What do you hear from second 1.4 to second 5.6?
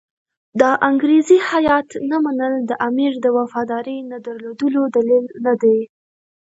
هیات نه منل د امیر د وفادارۍ نه درلودلو دلیل نه